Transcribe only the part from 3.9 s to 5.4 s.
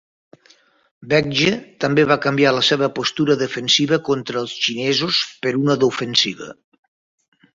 contra els xinesos